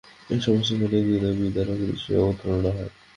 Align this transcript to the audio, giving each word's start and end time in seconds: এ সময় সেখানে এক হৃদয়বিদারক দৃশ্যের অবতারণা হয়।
এ 0.29 0.37
সময় 0.39 0.63
সেখানে 0.63 0.85
এক 0.91 1.05
হৃদয়বিদারক 1.07 1.79
দৃশ্যের 1.81 2.21
অবতারণা 2.21 2.71
হয়। 2.71 2.91